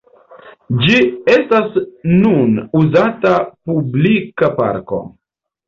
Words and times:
Ĝi 0.85 0.95
estas 1.33 1.77
nun 2.23 2.57
uzata 2.81 3.37
publika 3.45 4.53
parko. 4.59 5.03